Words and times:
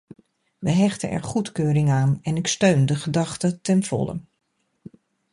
We 0.59 0.71
hechten 0.71 1.09
er 1.09 1.23
goedkeuring 1.23 1.89
aan 1.89 2.19
en 2.21 2.35
ik 2.35 2.47
steun 2.47 2.85
de 2.85 2.95
gedachte 2.95 3.61
ten 3.61 3.83
volle. 3.83 4.19